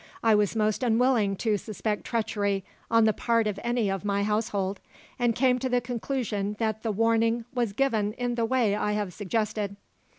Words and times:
I 0.23 0.33
was 0.33 0.55
most 0.55 0.81
unwilling 0.81 1.35
to 1.35 1.57
suspect 1.57 2.05
treachery 2.05 2.63
on 2.89 3.03
the 3.03 3.13
part 3.13 3.45
of 3.45 3.59
any 3.63 3.87
of 3.91 4.03
my 4.03 4.23
household, 4.23 4.79
and 5.19 5.35
came 5.35 5.59
to 5.59 5.69
the 5.69 5.79
conclusion 5.79 6.55
that 6.57 6.81
the 6.81 6.91
warning 6.91 7.45
was 7.53 7.71
given 7.71 8.13
in 8.13 8.33
the 8.33 8.45
way 8.45 8.73
I 8.73 8.93
have 8.93 9.13
suggested. 9.13 9.75